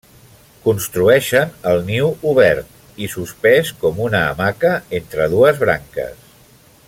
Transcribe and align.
Construeixen 0.61 1.51
el 1.71 1.83
niu 1.89 2.09
obert 2.31 3.03
i 3.07 3.11
suspès 3.17 3.71
com 3.85 4.03
una 4.07 4.23
hamaca 4.31 4.73
entre 5.01 5.29
dues 5.35 5.61
branques. 5.67 6.27